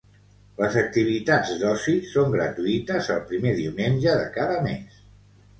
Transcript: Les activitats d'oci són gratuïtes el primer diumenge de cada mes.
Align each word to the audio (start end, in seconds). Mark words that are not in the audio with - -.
Les 0.61 0.77
activitats 0.79 1.51
d'oci 1.59 1.93
són 2.13 2.33
gratuïtes 2.37 3.13
el 3.17 3.21
primer 3.33 3.55
diumenge 3.63 4.17
de 4.23 4.25
cada 4.39 4.57
mes. 4.71 4.99